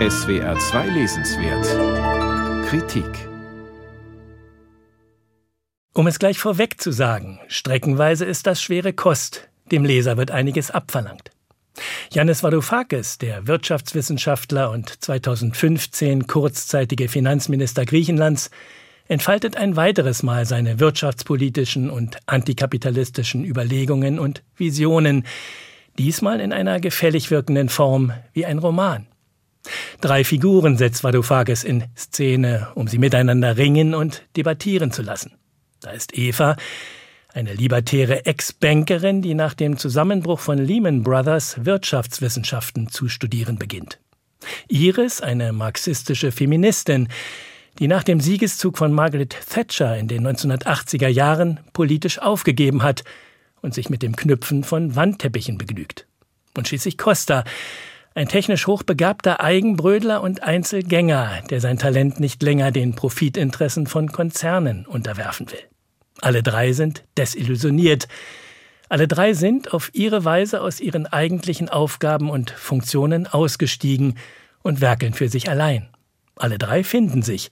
SWR 0.00 0.58
2 0.58 0.88
Lesenswert 0.88 2.66
Kritik 2.66 3.06
Um 5.94 6.08
es 6.08 6.18
gleich 6.18 6.40
vorweg 6.40 6.80
zu 6.80 6.90
sagen, 6.90 7.38
streckenweise 7.46 8.24
ist 8.24 8.48
das 8.48 8.60
schwere 8.60 8.92
Kost. 8.92 9.48
Dem 9.70 9.84
Leser 9.84 10.16
wird 10.16 10.32
einiges 10.32 10.72
abverlangt. 10.72 11.30
Yannis 12.10 12.42
Varoufakis, 12.42 13.18
der 13.18 13.46
Wirtschaftswissenschaftler 13.46 14.72
und 14.72 14.88
2015 15.04 16.26
kurzzeitige 16.26 17.08
Finanzminister 17.08 17.86
Griechenlands, 17.86 18.50
entfaltet 19.06 19.56
ein 19.56 19.76
weiteres 19.76 20.24
Mal 20.24 20.44
seine 20.44 20.80
wirtschaftspolitischen 20.80 21.88
und 21.88 22.18
antikapitalistischen 22.26 23.44
Überlegungen 23.44 24.18
und 24.18 24.42
Visionen, 24.56 25.24
diesmal 25.98 26.40
in 26.40 26.52
einer 26.52 26.80
gefällig 26.80 27.30
wirkenden 27.30 27.68
Form 27.68 28.12
wie 28.32 28.44
ein 28.44 28.58
Roman. 28.58 29.06
Drei 30.00 30.24
Figuren 30.24 30.76
setzt 30.76 31.04
Varoufakis 31.04 31.64
in 31.64 31.84
Szene, 31.96 32.68
um 32.74 32.88
sie 32.88 32.98
miteinander 32.98 33.56
ringen 33.56 33.94
und 33.94 34.22
debattieren 34.36 34.92
zu 34.92 35.02
lassen. 35.02 35.32
Da 35.80 35.90
ist 35.90 36.16
Eva, 36.16 36.56
eine 37.32 37.52
libertäre 37.52 38.26
Ex-Bankerin, 38.26 39.22
die 39.22 39.34
nach 39.34 39.54
dem 39.54 39.76
Zusammenbruch 39.76 40.40
von 40.40 40.58
Lehman 40.58 41.02
Brothers 41.02 41.64
Wirtschaftswissenschaften 41.64 42.88
zu 42.88 43.08
studieren 43.08 43.58
beginnt. 43.58 43.98
Iris, 44.68 45.20
eine 45.20 45.52
marxistische 45.52 46.30
Feministin, 46.30 47.08
die 47.78 47.88
nach 47.88 48.04
dem 48.04 48.20
Siegeszug 48.20 48.78
von 48.78 48.92
Margaret 48.92 49.36
Thatcher 49.50 49.96
in 49.98 50.06
den 50.06 50.26
1980er 50.26 51.08
Jahren 51.08 51.60
politisch 51.72 52.20
aufgegeben 52.20 52.82
hat 52.82 53.02
und 53.62 53.74
sich 53.74 53.90
mit 53.90 54.02
dem 54.02 54.14
Knüpfen 54.14 54.62
von 54.62 54.94
Wandteppichen 54.94 55.58
begnügt. 55.58 56.06
Und 56.56 56.68
schließlich 56.68 56.98
Costa, 56.98 57.42
ein 58.14 58.28
technisch 58.28 58.66
hochbegabter 58.68 59.40
Eigenbrödler 59.40 60.22
und 60.22 60.42
Einzelgänger, 60.42 61.42
der 61.50 61.60
sein 61.60 61.78
Talent 61.78 62.20
nicht 62.20 62.42
länger 62.42 62.70
den 62.70 62.94
Profitinteressen 62.94 63.86
von 63.88 64.12
Konzernen 64.12 64.86
unterwerfen 64.86 65.50
will. 65.50 65.58
Alle 66.20 66.44
drei 66.44 66.72
sind 66.72 67.02
desillusioniert. 67.18 68.06
Alle 68.88 69.08
drei 69.08 69.34
sind 69.34 69.74
auf 69.74 69.90
ihre 69.94 70.24
Weise 70.24 70.60
aus 70.60 70.80
ihren 70.80 71.06
eigentlichen 71.06 71.68
Aufgaben 71.68 72.30
und 72.30 72.50
Funktionen 72.50 73.26
ausgestiegen 73.26 74.14
und 74.62 74.80
werkeln 74.80 75.14
für 75.14 75.28
sich 75.28 75.50
allein. 75.50 75.88
Alle 76.36 76.58
drei 76.58 76.84
finden 76.84 77.22
sich, 77.22 77.50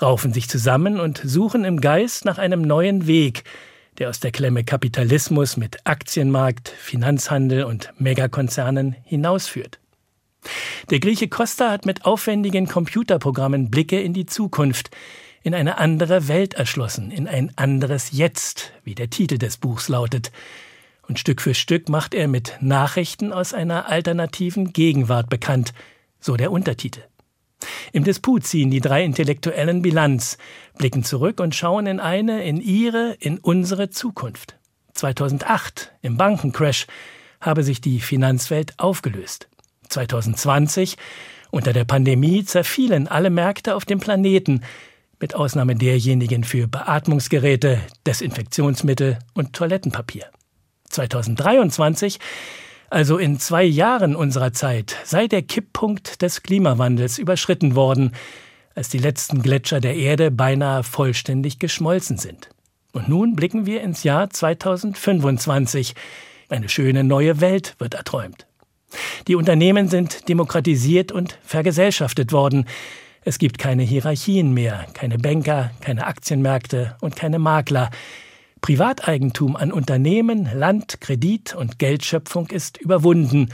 raufen 0.00 0.34
sich 0.34 0.48
zusammen 0.48 1.00
und 1.00 1.22
suchen 1.24 1.64
im 1.64 1.80
Geist 1.80 2.26
nach 2.26 2.36
einem 2.36 2.60
neuen 2.60 3.06
Weg, 3.06 3.44
der 3.98 4.10
aus 4.10 4.20
der 4.20 4.30
Klemme 4.30 4.64
Kapitalismus 4.64 5.56
mit 5.56 5.78
Aktienmarkt, 5.84 6.68
Finanzhandel 6.68 7.64
und 7.64 7.92
Megakonzernen 7.98 8.94
hinausführt. 9.04 9.81
Der 10.90 11.00
Grieche 11.00 11.28
Costa 11.28 11.70
hat 11.70 11.86
mit 11.86 12.04
aufwendigen 12.04 12.66
Computerprogrammen 12.66 13.70
Blicke 13.70 14.00
in 14.00 14.12
die 14.12 14.26
Zukunft, 14.26 14.90
in 15.42 15.54
eine 15.54 15.78
andere 15.78 16.28
Welt 16.28 16.54
erschlossen, 16.54 17.10
in 17.10 17.26
ein 17.26 17.52
anderes 17.56 18.12
Jetzt, 18.12 18.72
wie 18.84 18.94
der 18.94 19.10
Titel 19.10 19.38
des 19.38 19.56
Buchs 19.56 19.88
lautet. 19.88 20.30
Und 21.08 21.18
Stück 21.18 21.40
für 21.40 21.54
Stück 21.54 21.88
macht 21.88 22.14
er 22.14 22.28
mit 22.28 22.58
Nachrichten 22.60 23.32
aus 23.32 23.54
einer 23.54 23.88
alternativen 23.88 24.72
Gegenwart 24.72 25.28
bekannt, 25.28 25.72
so 26.20 26.36
der 26.36 26.52
Untertitel. 26.52 27.02
Im 27.92 28.04
Disput 28.04 28.44
ziehen 28.44 28.70
die 28.70 28.80
drei 28.80 29.04
Intellektuellen 29.04 29.82
Bilanz, 29.82 30.38
blicken 30.78 31.04
zurück 31.04 31.40
und 31.40 31.54
schauen 31.54 31.86
in 31.86 32.00
eine, 32.00 32.44
in 32.44 32.60
ihre, 32.60 33.16
in 33.20 33.38
unsere 33.38 33.90
Zukunft. 33.90 34.56
2008, 34.94 35.92
im 36.02 36.16
Bankencrash, 36.16 36.86
habe 37.40 37.64
sich 37.64 37.80
die 37.80 38.00
Finanzwelt 38.00 38.78
aufgelöst. 38.78 39.48
2020, 39.92 40.96
unter 41.50 41.72
der 41.72 41.84
Pandemie, 41.84 42.44
zerfielen 42.44 43.08
alle 43.08 43.30
Märkte 43.30 43.74
auf 43.76 43.84
dem 43.84 44.00
Planeten, 44.00 44.62
mit 45.20 45.36
Ausnahme 45.36 45.76
derjenigen 45.76 46.42
für 46.42 46.66
Beatmungsgeräte, 46.66 47.80
Desinfektionsmittel 48.06 49.18
und 49.34 49.52
Toilettenpapier. 49.52 50.26
2023 50.90 52.18
also 52.92 53.16
in 53.16 53.38
zwei 53.38 53.64
Jahren 53.64 54.14
unserer 54.14 54.52
Zeit, 54.52 54.94
sei 55.04 55.26
der 55.26 55.40
Kipppunkt 55.40 56.20
des 56.20 56.42
Klimawandels 56.42 57.18
überschritten 57.18 57.74
worden, 57.74 58.12
als 58.74 58.90
die 58.90 58.98
letzten 58.98 59.40
Gletscher 59.40 59.80
der 59.80 59.96
Erde 59.96 60.30
beinahe 60.30 60.82
vollständig 60.82 61.58
geschmolzen 61.58 62.18
sind. 62.18 62.50
Und 62.92 63.08
nun 63.08 63.34
blicken 63.34 63.64
wir 63.64 63.80
ins 63.80 64.02
Jahr 64.02 64.28
2025. 64.28 65.94
Eine 66.50 66.68
schöne 66.68 67.02
neue 67.02 67.40
Welt 67.40 67.76
wird 67.78 67.94
erträumt. 67.94 68.46
Die 69.28 69.34
Unternehmen 69.34 69.88
sind 69.88 70.28
demokratisiert 70.28 71.12
und 71.12 71.38
vergesellschaftet 71.42 72.32
worden. 72.32 72.66
Es 73.24 73.38
gibt 73.38 73.58
keine 73.58 73.82
Hierarchien 73.82 74.52
mehr, 74.52 74.86
keine 74.94 75.18
Banker, 75.18 75.70
keine 75.80 76.06
Aktienmärkte 76.06 76.96
und 77.00 77.16
keine 77.16 77.38
Makler. 77.38 77.90
Privateigentum 78.60 79.56
an 79.56 79.72
Unternehmen, 79.72 80.48
Land, 80.54 81.00
Kredit 81.00 81.54
und 81.54 81.78
Geldschöpfung 81.78 82.48
ist 82.48 82.78
überwunden, 82.78 83.48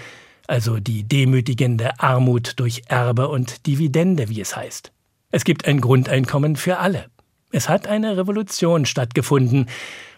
also 0.47 0.81
die 0.81 1.05
demütigende 1.05 1.99
Armut 2.01 2.55
durch 2.57 2.83
Erbe 2.89 3.29
und 3.29 3.67
Dividende, 3.67 4.29
wie 4.29 4.41
es 4.41 4.57
heißt. 4.57 4.93
Es 5.31 5.45
gibt 5.45 5.67
ein 5.67 5.81
Grundeinkommen 5.81 6.57
für 6.57 6.79
alle. 6.79 7.07
Es 7.51 7.69
hat 7.69 7.87
eine 7.87 8.17
Revolution 8.17 8.87
stattgefunden, 8.87 9.67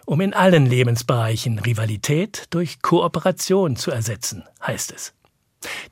um 0.05 0.21
in 0.21 0.33
allen 0.33 0.65
Lebensbereichen 0.65 1.59
Rivalität 1.59 2.45
durch 2.49 2.81
Kooperation 2.81 3.75
zu 3.75 3.91
ersetzen, 3.91 4.43
heißt 4.65 4.91
es. 4.93 5.13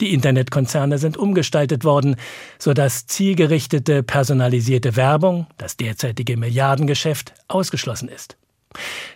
Die 0.02 0.14
Internetkonzerne 0.14 0.97
sind 0.97 1.18
umgestaltet 1.18 1.84
worden, 1.84 2.16
sodass 2.58 3.06
zielgerichtete, 3.06 4.03
personalisierte 4.03 4.96
Werbung, 4.96 5.47
das 5.58 5.78
derzeitige 5.78 6.38
Milliardengeschäft, 6.38 7.34
ausgeschlossen 7.47 8.09
ist. 8.09 8.38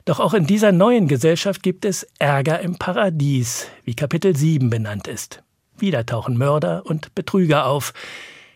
Doch 0.06 0.20
auch 0.20 0.34
in 0.34 0.46
dieser 0.46 0.72
neuen 0.72 1.08
Gesellschaft 1.08 1.64
gibt 1.64 1.86
es 1.86 2.08
Ärger 2.20 2.60
im 2.60 2.78
Paradies, 2.78 3.68
wie 3.84 3.96
Kapitel 3.96 4.36
7 4.36 4.70
benannt 4.70 5.08
ist. 5.08 5.44
Wieder 5.78 6.06
tauchen 6.06 6.38
Mörder 6.38 6.86
und 6.86 7.16
Betrüger 7.16 7.66
auf. 7.66 7.94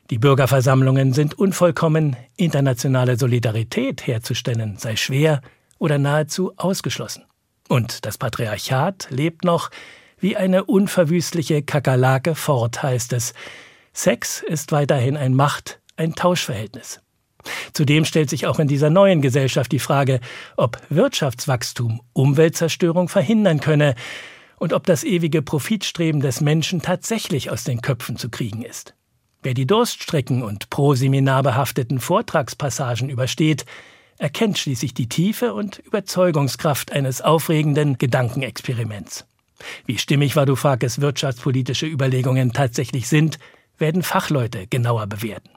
Die 0.10 0.20
Bürgerversammlungen 0.20 1.14
sind 1.14 1.38
unvollkommen, 1.38 2.16
internationale 2.36 3.18
Solidarität 3.18 4.08
herzustellen 4.08 4.78
sei 4.78 4.96
schwer 4.96 5.42
oder 5.80 5.98
nahezu 5.98 6.54
ausgeschlossen. 6.58 7.26
Und 7.70 8.06
das 8.06 8.18
Patriarchat 8.18 9.08
lebt 9.10 9.44
noch 9.44 9.70
wie 10.20 10.36
eine 10.36 10.66
unverwüstliche 10.66 11.62
Kakerlake 11.62 12.36
fort, 12.36 12.82
heißt 12.82 13.14
es. 13.14 13.34
Sex 13.94 14.42
ist 14.42 14.72
weiterhin 14.72 15.18
ein 15.18 15.34
Macht, 15.34 15.80
ein 15.96 16.14
Tauschverhältnis. 16.14 17.02
Zudem 17.74 18.06
stellt 18.06 18.30
sich 18.30 18.46
auch 18.48 18.60
in 18.60 18.68
dieser 18.68 18.90
neuen 18.90 19.22
Gesellschaft 19.22 19.72
die 19.72 19.80
Frage, 19.80 20.20
ob 20.56 20.82
Wirtschaftswachstum 20.90 22.02
Umweltzerstörung 22.14 23.10
verhindern 23.10 23.60
könne 23.60 23.96
und 24.58 24.74
ob 24.74 24.86
das 24.86 25.04
ewige 25.04 25.42
Profitstreben 25.42 26.22
des 26.22 26.42
Menschen 26.42 26.82
tatsächlich 26.82 27.52
aus 27.52 27.64
den 27.64 27.82
Köpfen 27.82 28.18
zu 28.18 28.30
kriegen 28.30 28.64
ist. 28.64 28.96
Wer 29.44 29.54
die 29.54 29.68
Durststrecken 29.68 30.44
und 30.44 30.70
proseminar 30.70 31.44
behafteten 31.44 32.00
Vortragspassagen 32.00 33.10
übersteht, 33.10 33.66
erkennt 34.18 34.58
schließlich 34.58 34.94
die 34.94 35.10
Tiefe 35.10 35.54
und 35.54 35.80
Überzeugungskraft 35.80 36.92
eines 36.92 37.22
aufregenden 37.22 37.98
Gedankenexperiments. 37.98 39.26
Wie 39.86 39.98
stimmig 39.98 40.36
Varoufakis 40.36 41.02
wirtschaftspolitische 41.02 41.88
Überlegungen 41.88 42.54
tatsächlich 42.54 43.08
sind, 43.08 43.40
werden 43.78 44.04
Fachleute 44.04 44.68
genauer 44.68 45.08
bewerten. 45.08 45.50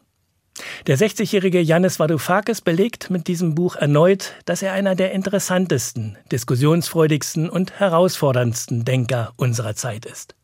Der 0.87 0.99
60-jährige 0.99 1.61
Yannis 1.61 1.99
Varoufakis 1.99 2.61
belegt 2.61 3.11
mit 3.11 3.29
diesem 3.29 3.55
Buch 3.55 3.77
erneut, 3.77 4.35
dass 4.45 4.63
er 4.63 4.73
einer 4.73 4.95
der 4.95 5.13
interessantesten, 5.13 6.19
diskussionsfreudigsten 6.33 7.49
und 7.49 7.79
herausforderndsten 7.79 8.85
Denker 8.85 9.33
unserer 9.37 9.75
Zeit 9.75 10.05
ist. 10.05 10.35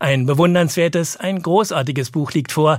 Ein 0.00 0.26
bewundernswertes, 0.26 1.16
ein 1.16 1.40
großartiges 1.40 2.10
Buch 2.10 2.32
liegt 2.32 2.52
vor, 2.52 2.78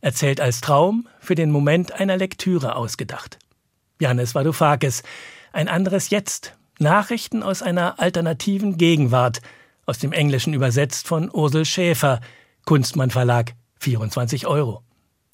erzählt 0.00 0.40
als 0.40 0.60
Traum 0.60 1.08
für 1.18 1.34
den 1.34 1.50
Moment 1.50 1.92
einer 1.92 2.16
Lektüre 2.16 2.76
ausgedacht. 2.76 3.38
Yannis 4.00 4.34
Varoufakis, 4.34 5.02
ein 5.52 5.68
anderes 5.68 6.10
Jetzt, 6.10 6.54
Nachrichten 6.78 7.42
aus 7.42 7.62
einer 7.62 7.98
alternativen 7.98 8.78
Gegenwart, 8.78 9.40
aus 9.86 9.98
dem 9.98 10.12
Englischen 10.12 10.54
übersetzt 10.54 11.08
von 11.08 11.30
Ursel 11.32 11.64
Schäfer, 11.64 12.20
Kunstmann 12.64 13.10
Verlag, 13.10 13.54
24 13.80 14.46
Euro. 14.46 14.82